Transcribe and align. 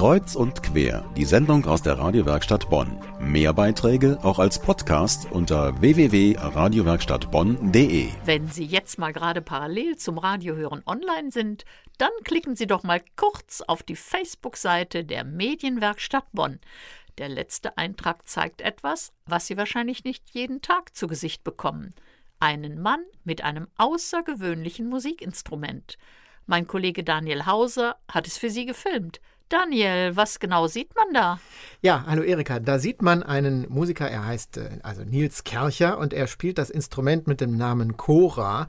Kreuz 0.00 0.34
und 0.34 0.62
quer, 0.62 1.04
die 1.14 1.26
Sendung 1.26 1.66
aus 1.66 1.82
der 1.82 1.98
Radiowerkstatt 1.98 2.70
Bonn. 2.70 2.98
Mehr 3.20 3.52
Beiträge 3.52 4.18
auch 4.22 4.38
als 4.38 4.58
Podcast 4.58 5.30
unter 5.30 5.78
www.radiowerkstattbonn.de. 5.82 8.08
Wenn 8.24 8.48
Sie 8.48 8.64
jetzt 8.64 8.98
mal 8.98 9.12
gerade 9.12 9.42
parallel 9.42 9.96
zum 9.96 10.16
Radiohören 10.16 10.82
online 10.86 11.30
sind, 11.30 11.66
dann 11.98 12.08
klicken 12.24 12.56
Sie 12.56 12.66
doch 12.66 12.82
mal 12.82 13.02
kurz 13.16 13.60
auf 13.60 13.82
die 13.82 13.94
Facebook-Seite 13.94 15.04
der 15.04 15.24
Medienwerkstatt 15.24 16.32
Bonn. 16.32 16.60
Der 17.18 17.28
letzte 17.28 17.76
Eintrag 17.76 18.26
zeigt 18.26 18.62
etwas, 18.62 19.12
was 19.26 19.48
Sie 19.48 19.58
wahrscheinlich 19.58 20.04
nicht 20.04 20.30
jeden 20.30 20.62
Tag 20.62 20.96
zu 20.96 21.08
Gesicht 21.08 21.44
bekommen. 21.44 21.92
Einen 22.38 22.80
Mann 22.80 23.04
mit 23.24 23.44
einem 23.44 23.68
außergewöhnlichen 23.76 24.88
Musikinstrument. 24.88 25.98
Mein 26.46 26.66
Kollege 26.66 27.04
Daniel 27.04 27.44
Hauser 27.44 27.96
hat 28.10 28.26
es 28.26 28.38
für 28.38 28.48
Sie 28.48 28.64
gefilmt. 28.64 29.20
Daniel, 29.50 30.14
was 30.14 30.38
genau 30.38 30.68
sieht 30.68 30.94
man 30.94 31.12
da? 31.12 31.40
Ja, 31.82 32.04
hallo 32.06 32.22
Erika. 32.22 32.60
Da 32.60 32.78
sieht 32.78 33.02
man 33.02 33.24
einen 33.24 33.66
Musiker, 33.68 34.08
er 34.08 34.24
heißt 34.24 34.58
äh, 34.58 34.78
also 34.84 35.02
Nils 35.02 35.42
Kercher 35.42 35.98
und 35.98 36.12
er 36.12 36.28
spielt 36.28 36.56
das 36.58 36.70
Instrument 36.70 37.26
mit 37.26 37.40
dem 37.40 37.56
Namen 37.56 37.96
Kora. 37.96 38.68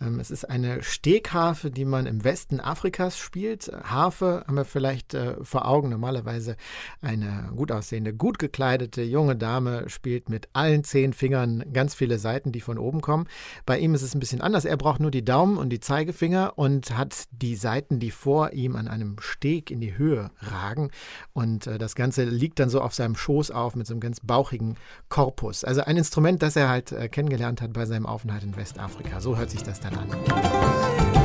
Ähm, 0.00 0.20
es 0.20 0.30
ist 0.30 0.48
eine 0.48 0.82
Stegharfe, 0.82 1.70
die 1.70 1.84
man 1.84 2.06
im 2.06 2.24
Westen 2.24 2.60
Afrikas 2.60 3.18
spielt. 3.18 3.70
Harfe 3.84 4.44
haben 4.46 4.54
wir 4.54 4.64
vielleicht 4.64 5.12
äh, 5.12 5.34
vor 5.44 5.68
Augen. 5.68 5.90
Normalerweise 5.90 6.56
eine 7.02 7.52
gut 7.54 7.70
aussehende, 7.70 8.14
gut 8.14 8.38
gekleidete 8.38 9.02
junge 9.02 9.36
Dame 9.36 9.90
spielt 9.90 10.30
mit 10.30 10.48
allen 10.54 10.82
zehn 10.82 11.12
Fingern 11.12 11.62
ganz 11.74 11.94
viele 11.94 12.18
Seiten, 12.18 12.52
die 12.52 12.62
von 12.62 12.78
oben 12.78 13.02
kommen. 13.02 13.28
Bei 13.66 13.78
ihm 13.78 13.94
ist 13.94 14.02
es 14.02 14.14
ein 14.14 14.20
bisschen 14.20 14.40
anders. 14.40 14.64
Er 14.64 14.78
braucht 14.78 15.00
nur 15.00 15.10
die 15.10 15.26
Daumen 15.26 15.58
und 15.58 15.68
die 15.68 15.80
Zeigefinger 15.80 16.54
und 16.56 16.96
hat 16.96 17.24
die 17.32 17.54
Seiten, 17.54 17.98
die 17.98 18.10
vor 18.10 18.52
ihm 18.52 18.76
an 18.76 18.88
einem 18.88 19.16
Steg 19.20 19.70
in 19.70 19.82
die 19.82 19.98
Höhe 19.98 20.21
ragen. 20.40 20.90
Und 21.32 21.66
äh, 21.66 21.78
das 21.78 21.94
Ganze 21.94 22.24
liegt 22.24 22.58
dann 22.58 22.68
so 22.68 22.80
auf 22.80 22.94
seinem 22.94 23.16
Schoß 23.16 23.50
auf 23.50 23.74
mit 23.74 23.86
so 23.86 23.94
einem 23.94 24.00
ganz 24.00 24.20
bauchigen 24.20 24.76
Korpus. 25.08 25.64
Also 25.64 25.82
ein 25.82 25.96
Instrument, 25.96 26.42
das 26.42 26.56
er 26.56 26.68
halt 26.68 26.92
äh, 26.92 27.08
kennengelernt 27.08 27.60
hat 27.60 27.72
bei 27.72 27.86
seinem 27.86 28.06
Aufenthalt 28.06 28.42
in 28.44 28.56
Westafrika. 28.56 29.20
So 29.20 29.36
hört 29.36 29.50
sich 29.50 29.62
das 29.62 29.80
dann 29.80 29.94
an. 29.96 31.21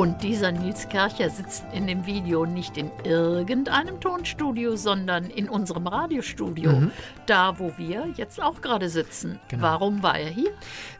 Und 0.00 0.22
dieser 0.22 0.50
Nils 0.50 0.88
Kercher 0.88 1.28
sitzt 1.28 1.62
in 1.74 1.86
dem 1.86 2.06
Video 2.06 2.46
nicht 2.46 2.78
in 2.78 2.90
irgendeinem 3.04 4.00
Tonstudio, 4.00 4.74
sondern 4.74 5.26
in 5.26 5.46
unserem 5.46 5.86
Radiostudio, 5.86 6.72
mhm. 6.72 6.90
da 7.26 7.58
wo 7.58 7.74
wir 7.76 8.08
jetzt 8.16 8.42
auch 8.42 8.62
gerade 8.62 8.88
sitzen. 8.88 9.38
Genau. 9.48 9.62
Warum 9.62 10.02
war 10.02 10.18
er 10.18 10.30
hier? 10.30 10.52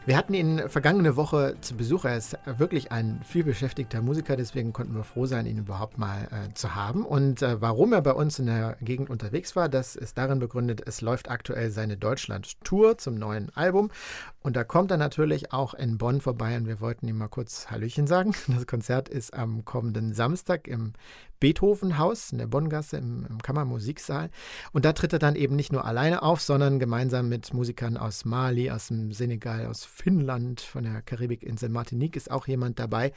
Wir 0.05 0.17
hatten 0.17 0.35
ihn 0.35 0.61
vergangene 0.67 1.15
Woche 1.15 1.55
zu 1.61 1.75
Besuch. 1.75 2.05
Er 2.05 2.15
ist 2.15 2.37
wirklich 2.45 2.91
ein 2.91 3.21
vielbeschäftigter 3.23 4.03
Musiker, 4.03 4.35
deswegen 4.35 4.71
konnten 4.71 4.93
wir 4.93 5.03
froh 5.03 5.25
sein, 5.25 5.47
ihn 5.47 5.57
überhaupt 5.57 5.97
mal 5.97 6.25
äh, 6.25 6.53
zu 6.53 6.75
haben. 6.75 7.03
Und 7.03 7.41
äh, 7.41 7.59
warum 7.59 7.93
er 7.93 8.03
bei 8.03 8.13
uns 8.13 8.37
in 8.37 8.45
der 8.45 8.77
Gegend 8.81 9.09
unterwegs 9.09 9.55
war, 9.55 9.67
das 9.67 9.95
ist 9.95 10.19
darin 10.19 10.37
begründet, 10.37 10.83
es 10.85 11.01
läuft 11.01 11.31
aktuell 11.31 11.71
seine 11.71 11.97
Deutschland-Tour 11.97 12.99
zum 12.99 13.15
neuen 13.15 13.49
Album. 13.55 13.89
Und 14.43 14.55
da 14.55 14.63
kommt 14.63 14.89
er 14.89 14.97
natürlich 14.97 15.53
auch 15.53 15.73
in 15.75 15.97
Bonn 15.97 16.19
vorbei 16.19 16.57
und 16.57 16.67
wir 16.67 16.81
wollten 16.81 17.07
ihm 17.07 17.17
mal 17.17 17.27
kurz 17.27 17.69
Hallöchen 17.69 18.07
sagen. 18.07 18.33
Das 18.47 18.67
Konzert 18.67 19.07
ist 19.07 19.33
am 19.33 19.65
kommenden 19.65 20.13
Samstag 20.13 20.67
im 20.67 20.93
Beethovenhaus 21.41 22.31
in 22.31 22.37
der 22.37 22.47
Bonngasse 22.47 22.97
im, 22.97 23.25
im 23.27 23.39
Kammermusiksaal. 23.39 24.29
Und 24.71 24.85
da 24.85 24.93
tritt 24.93 25.11
er 25.11 25.19
dann 25.19 25.35
eben 25.35 25.55
nicht 25.55 25.73
nur 25.73 25.83
alleine 25.85 26.21
auf, 26.21 26.39
sondern 26.39 26.79
gemeinsam 26.79 27.27
mit 27.27 27.53
Musikern 27.53 27.97
aus 27.97 28.23
Mali, 28.23 28.71
aus 28.71 28.87
dem 28.87 29.11
Senegal, 29.11 29.65
aus 29.65 29.83
Finnland, 29.83 30.61
von 30.61 30.83
der 30.83 31.01
Karibikinsel 31.01 31.69
Martinique 31.69 32.15
ist 32.15 32.31
auch 32.31 32.47
jemand 32.47 32.79
dabei. 32.79 33.11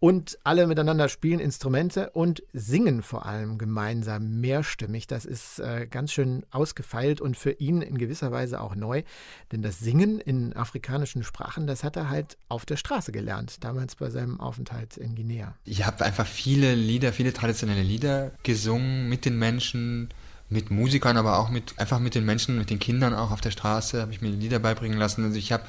Und 0.00 0.38
alle 0.44 0.66
miteinander 0.66 1.08
spielen 1.08 1.40
Instrumente 1.40 2.10
und 2.10 2.42
singen 2.52 3.02
vor 3.02 3.24
allem 3.24 3.56
gemeinsam 3.56 4.40
mehrstimmig. 4.40 5.06
Das 5.06 5.24
ist 5.24 5.60
äh, 5.60 5.86
ganz 5.88 6.12
schön 6.12 6.44
ausgefeilt 6.50 7.20
und 7.20 7.36
für 7.36 7.52
ihn 7.52 7.82
in 7.82 7.98
gewisser 7.98 8.32
Weise 8.32 8.60
auch 8.60 8.74
neu. 8.74 9.04
Denn 9.52 9.62
das 9.62 9.78
Singen 9.78 10.18
in 10.18 10.52
afrikanischen 10.60 11.24
Sprachen, 11.24 11.66
das 11.66 11.82
hat 11.84 11.96
er 11.96 12.08
halt 12.08 12.36
auf 12.48 12.64
der 12.64 12.76
Straße 12.76 13.12
gelernt, 13.12 13.64
damals 13.64 13.96
bei 13.96 14.10
seinem 14.10 14.40
Aufenthalt 14.40 14.96
in 14.96 15.14
Guinea. 15.14 15.54
Ich 15.64 15.84
habe 15.84 16.04
einfach 16.04 16.26
viele 16.26 16.74
Lieder, 16.74 17.12
viele 17.12 17.32
traditionelle 17.32 17.82
Lieder 17.82 18.32
gesungen 18.42 19.08
mit 19.08 19.24
den 19.24 19.38
Menschen, 19.38 20.10
mit 20.48 20.70
Musikern, 20.70 21.16
aber 21.16 21.38
auch 21.38 21.48
mit 21.48 21.78
einfach 21.78 22.00
mit 22.00 22.14
den 22.14 22.24
Menschen, 22.24 22.58
mit 22.58 22.70
den 22.70 22.78
Kindern 22.78 23.14
auch 23.14 23.30
auf 23.30 23.40
der 23.40 23.52
Straße, 23.52 24.00
habe 24.00 24.12
ich 24.12 24.20
mir 24.20 24.30
Lieder 24.30 24.58
beibringen 24.58 24.98
lassen. 24.98 25.24
Also 25.24 25.38
ich 25.38 25.52
habe, 25.52 25.64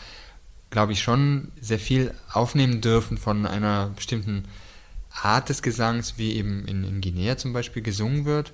glaube 0.71 0.91
ich, 0.91 1.01
schon 1.01 1.51
sehr 1.61 1.79
viel 1.79 2.13
aufnehmen 2.33 2.81
dürfen 2.81 3.17
von 3.17 3.45
einer 3.45 3.89
bestimmten 3.95 4.45
Art 5.11 5.49
des 5.49 5.61
Gesangs, 5.61 6.17
wie 6.17 6.35
eben 6.35 6.65
in, 6.65 6.83
in 6.83 7.01
Guinea 7.01 7.37
zum 7.37 7.53
Beispiel 7.53 7.83
gesungen 7.83 8.25
wird. 8.25 8.53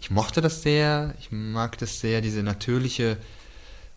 Ich 0.00 0.10
mochte 0.10 0.40
das 0.40 0.62
sehr, 0.62 1.14
ich 1.20 1.30
mag 1.30 1.78
das 1.78 2.00
sehr, 2.00 2.20
diese 2.20 2.42
natürliche, 2.42 3.16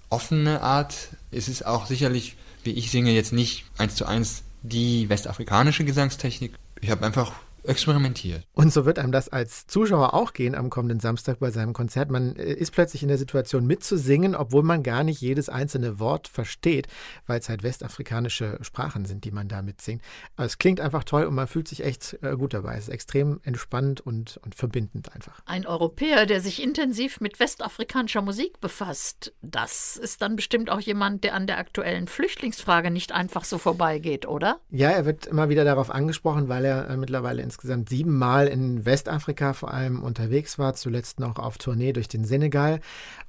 offene 0.10 0.62
Art. 0.62 1.10
Es 1.32 1.48
ist 1.48 1.66
auch 1.66 1.86
sicherlich, 1.86 2.36
wie 2.64 2.72
ich 2.72 2.92
singe, 2.92 3.12
jetzt 3.12 3.34
nicht 3.34 3.66
eins 3.78 3.96
zu 3.96 4.06
eins 4.06 4.44
die 4.62 5.10
westafrikanische 5.10 5.86
Gesangstechnik. 5.86 6.54
Ich 6.82 6.90
habe 6.90 7.06
einfach 7.06 7.34
experimentiert. 7.68 8.44
Und 8.54 8.72
so 8.72 8.86
wird 8.86 9.00
einem 9.00 9.12
das 9.12 9.30
als 9.30 9.68
Zuschauer 9.68 10.14
auch 10.14 10.34
gehen 10.34 10.56
am 10.56 10.70
kommenden 10.70 11.00
Samstag 11.00 11.40
bei 11.40 11.52
seinem 11.52 11.74
Konzert. 11.74 12.10
Man 12.10 12.36
äh, 12.36 12.54
ist 12.54 12.72
plötzlich 12.72 13.02
in 13.04 13.10
der 13.10 13.18
Situation 13.18 13.66
mitzusingen, 13.66 14.36
obwohl 14.36 14.64
man 14.64 14.84
gar 14.84 15.04
nicht 15.04 15.22
jedes 15.22 15.50
einzelne 15.50 16.00
Wort 16.00 16.28
versteht, 16.28 16.88
weil 17.28 17.40
es 17.40 17.50
halt 17.50 17.64
westafrikanische 17.64 18.58
Sprachen 18.62 19.06
sind, 19.06 19.24
die 19.24 19.32
man 19.32 19.48
da 19.48 19.62
mitsingt. 19.62 20.02
Aber 20.36 20.46
es 20.46 20.58
klingt 20.58 20.80
einfach 20.80 21.04
toll 21.04 21.26
und 21.26 21.36
man 21.36 21.48
fühlt 21.48 21.68
sich 21.68 21.84
echt 21.84 22.18
äh, 22.22 22.36
gut 22.36 22.54
dabei. 22.54 22.76
Es 22.76 22.88
ist 22.88 22.94
extrem 22.94 23.40
entspannt 23.44 24.02
und, 24.02 24.40
und 24.44 24.56
verbindend 24.56 25.14
einfach. 25.14 25.42
Ein 25.46 25.66
Europäer, 25.66 26.26
der 26.26 26.42
sich 26.42 26.62
intensiv 26.62 27.22
mit 27.22 27.40
westafrikanischer 27.40 28.22
Musik 28.22 28.60
befasst, 28.62 29.34
das 29.42 29.98
ist 29.98 30.22
dann 30.22 30.36
bestimmt 30.36 30.70
auch 30.70 30.80
jemand, 30.80 31.24
der 31.24 31.36
an 31.36 31.48
der 31.48 31.58
aktuellen 31.58 32.08
Flüchtlingsfrage 32.08 32.92
nicht 32.92 33.12
einfach 33.12 33.44
so 33.44 33.58
vorbeigeht, 33.58 34.28
oder? 34.28 34.60
Ja, 34.70 34.90
er 34.90 35.06
wird 35.06 35.26
immer 35.26 35.50
wieder 35.50 35.66
darauf 35.66 35.90
angesprochen, 35.90 36.50
weil 36.50 36.66
er 36.66 36.90
äh, 36.90 36.98
mittlerweile 36.98 37.42
ins 37.42 37.55
insgesamt 37.56 37.88
siebenmal 37.88 38.48
in 38.48 38.86
Westafrika 38.86 39.54
vor 39.54 39.74
allem 39.74 40.04
unterwegs 40.04 40.60
war, 40.60 40.74
zuletzt 40.74 41.22
noch 41.22 41.38
auf 41.38 41.58
Tournee 41.58 41.94
durch 41.94 42.10
den 42.10 42.26
Senegal. 42.26 42.82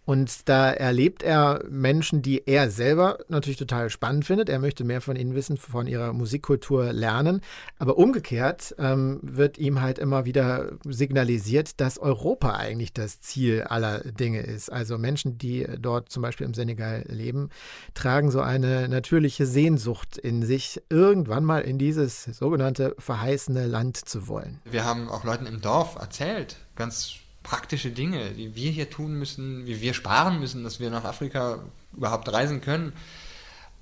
Und 0.05 0.49
da 0.49 0.71
erlebt 0.71 1.25
er 1.25 1.65
Menschen, 1.69 2.23
die 2.23 2.47
er 2.47 2.71
selber 2.71 3.19
natürlich 3.29 3.59
total 3.59 3.91
spannend 3.91 4.25
findet. 4.25 4.49
Er 4.49 4.61
möchte 4.61 4.85
mehr 4.85 5.01
von 5.01 5.17
ihnen 5.17 5.35
wissen, 5.35 5.57
von 5.57 5.89
ihrer 5.89 6.13
Musikkultur 6.13 6.93
lernen. 6.93 7.41
Aber 7.81 7.99
umgekehrt 7.99 8.75
ähm, 8.79 9.19
wird 9.23 9.59
ihm 9.59 9.81
halt 9.81 9.99
immer 9.99 10.25
wieder 10.25 10.73
signalisiert, 10.85 11.81
dass 11.81 11.99
Europa 11.99 12.55
eigentlich 12.55 12.93
das 12.93 13.21
Ziel 13.21 13.65
aller 13.65 13.99
Dinge 13.99 14.43
ist. 14.43 14.71
Also 14.71 14.97
Menschen, 14.97 15.39
die 15.39 15.67
dort 15.81 16.09
zum 16.09 16.23
Beispiel 16.23 16.47
im 16.47 16.55
Senegal 16.55 17.05
leben, 17.09 17.51
tragen 17.95 18.31
so 18.31 18.41
eine 18.41 18.89
natürliche 18.89 19.45
Sehnsucht 19.45 20.19
in 20.19 20.45
sich, 20.45 20.81
irgendwann 20.89 21.45
mal 21.45 21.63
in 21.63 21.79
dieses 21.79 22.25
sogenannte 22.25 22.95
verheißene 22.99 23.67
Land 23.67 23.97
zu 23.97 24.16
wollen. 24.27 24.61
Wir 24.65 24.85
haben 24.85 25.09
auch 25.09 25.25
Leuten 25.25 25.47
im 25.47 25.61
Dorf 25.61 25.97
erzählt, 25.97 26.57
ganz 26.75 27.17
praktische 27.43 27.91
Dinge, 27.91 28.31
die 28.31 28.55
wir 28.57 28.71
hier 28.71 28.91
tun 28.91 29.19
müssen, 29.19 29.67
wie 29.67 29.81
wir 29.81 29.95
sparen 29.95 30.41
müssen, 30.41 30.65
dass 30.65 30.81
wir 30.81 30.91
nach 30.91 31.05
Afrika 31.05 31.61
überhaupt 31.97 32.33
reisen 32.33 32.61
können. 32.61 32.93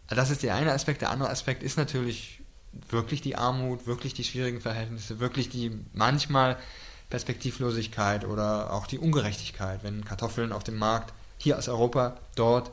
Das 0.08 0.30
ist 0.30 0.42
der 0.42 0.54
eine 0.54 0.72
Aspekt. 0.72 1.00
Der 1.00 1.10
andere 1.10 1.30
Aspekt 1.30 1.62
ist 1.62 1.78
natürlich 1.78 2.40
wirklich 2.90 3.22
die 3.22 3.36
Armut, 3.36 3.86
wirklich 3.86 4.14
die 4.14 4.24
schwierigen 4.24 4.60
Verhältnisse, 4.60 5.20
wirklich 5.20 5.48
die 5.48 5.72
manchmal 5.92 6.58
Perspektivlosigkeit 7.08 8.24
oder 8.24 8.72
auch 8.72 8.86
die 8.86 8.98
Ungerechtigkeit, 8.98 9.82
wenn 9.82 10.04
Kartoffeln 10.04 10.52
auf 10.52 10.64
dem 10.64 10.76
Markt 10.76 11.14
hier 11.38 11.56
aus 11.56 11.68
Europa 11.68 12.18
dort 12.34 12.70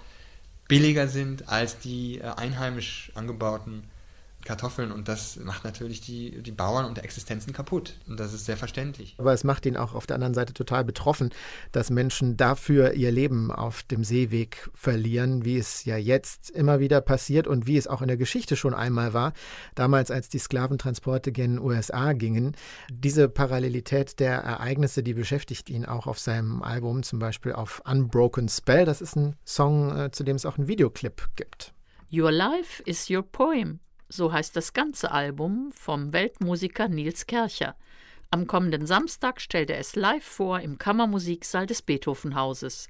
billiger 0.67 1.07
sind 1.07 1.50
als 1.50 1.79
die 1.79 2.19
äh, 2.19 2.23
einheimisch 2.23 3.12
angebauten 3.13 3.83
Kartoffeln 4.45 4.91
und 4.91 5.07
das 5.07 5.38
macht 5.38 5.63
natürlich 5.63 6.01
die, 6.01 6.41
die 6.41 6.51
Bauern 6.51 6.85
und 6.85 6.97
Existenzen 6.97 7.53
kaputt. 7.53 7.95
Und 8.07 8.19
das 8.19 8.33
ist 8.33 8.45
sehr 8.45 8.57
verständlich. 8.57 9.15
Aber 9.17 9.33
es 9.33 9.43
macht 9.43 9.65
ihn 9.65 9.77
auch 9.77 9.93
auf 9.93 10.07
der 10.07 10.15
anderen 10.15 10.33
Seite 10.33 10.53
total 10.53 10.83
betroffen, 10.83 11.29
dass 11.71 11.89
Menschen 11.89 12.38
dafür 12.38 12.93
ihr 12.93 13.11
Leben 13.11 13.51
auf 13.51 13.83
dem 13.83 14.03
Seeweg 14.03 14.69
verlieren, 14.73 15.45
wie 15.45 15.57
es 15.57 15.85
ja 15.85 15.97
jetzt 15.97 16.49
immer 16.49 16.79
wieder 16.79 17.01
passiert 17.01 17.47
und 17.47 17.67
wie 17.67 17.77
es 17.77 17.88
auch 17.88 18.01
in 18.01 18.07
der 18.07 18.17
Geschichte 18.17 18.55
schon 18.55 18.73
einmal 18.73 19.13
war, 19.13 19.33
damals 19.75 20.11
als 20.11 20.29
die 20.29 20.39
Sklaventransporte 20.39 21.31
gen 21.31 21.59
USA 21.59 22.13
gingen. 22.13 22.55
Diese 22.91 23.29
Parallelität 23.29 24.19
der 24.19 24.39
Ereignisse, 24.39 25.03
die 25.03 25.13
beschäftigt 25.13 25.69
ihn 25.69 25.85
auch 25.85 26.07
auf 26.07 26.19
seinem 26.19 26.61
Album, 26.61 27.03
zum 27.03 27.19
Beispiel 27.19 27.53
auf 27.53 27.81
Unbroken 27.85 28.49
Spell. 28.49 28.85
Das 28.85 29.01
ist 29.01 29.15
ein 29.15 29.35
Song, 29.45 29.95
äh, 29.97 30.11
zu 30.11 30.23
dem 30.23 30.35
es 30.35 30.45
auch 30.45 30.57
einen 30.57 30.67
Videoclip 30.67 31.29
gibt. 31.35 31.73
Your 32.11 32.31
life 32.31 32.83
is 32.83 33.09
your 33.09 33.23
poem 33.23 33.79
so 34.12 34.31
heißt 34.34 34.56
das 34.56 34.74
ganze 34.74 35.12
Album 35.12 35.72
vom 35.74 36.12
Weltmusiker 36.13 36.90
Nils 36.90 37.28
Kercher. 37.28 37.75
Am 38.30 38.46
kommenden 38.46 38.86
Samstag 38.86 39.40
stellt 39.40 39.69
er 39.69 39.80
es 39.80 39.96
live 39.96 40.24
vor 40.24 40.60
im 40.60 40.78
Kammermusiksaal 40.78 41.66
des 41.66 41.81
Beethovenhauses. 41.81 42.90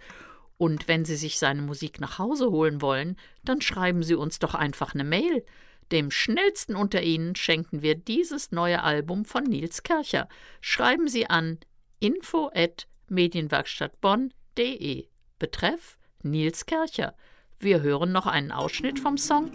Und 0.58 0.88
wenn 0.88 1.06
Sie 1.06 1.16
sich 1.16 1.38
seine 1.40 1.62
Musik 1.62 2.00
nach 2.00 2.20
Hause 2.20 2.50
holen 2.52 2.82
wollen, 2.82 3.18
dann 3.44 3.62
schreiben 3.62 4.04
Sie 4.04 4.16
uns 4.16 4.40
doch 4.40 4.56
einfach 4.56 4.94
eine 4.94 5.04
Mail. 5.04 5.46
Dem 5.92 6.10
schnellsten 6.10 6.76
unter 6.76 7.02
Ihnen 7.02 7.36
schenken 7.36 7.82
wir 7.82 7.96
dieses 7.96 8.52
neue 8.52 8.82
Album 8.84 9.26
von 9.26 9.44
Nils 9.44 9.84
Kercher. 9.84 10.28
Schreiben 10.60 11.08
Sie 11.08 11.30
an 11.30 11.60
info 12.00 12.50
at 12.54 12.88
medienwerkstattbonn.de. 13.10 15.08
Betreff 15.38 15.98
Nils 16.24 16.66
Kercher. 16.66 17.16
Wir 17.62 17.84
hören 17.84 18.12
noch 18.12 18.26
einen 18.26 18.52
Ausschnitt 18.52 19.00
vom 19.00 19.20
Song 19.20 19.52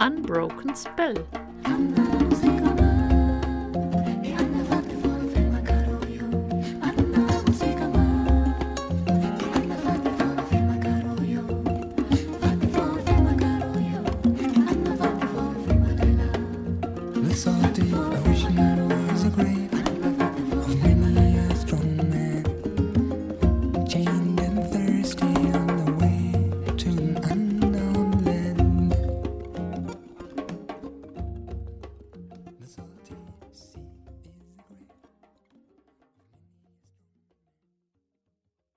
Unbroken 0.00 0.74
Spell. 0.74 1.26
I 17.92 18.20
wish 18.28 18.44
I 18.44 19.24
a 19.24 19.30
grave. 19.30 19.79